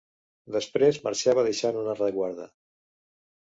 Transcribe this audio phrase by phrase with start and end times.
[0.53, 2.49] Després marxava deixant una reguarda.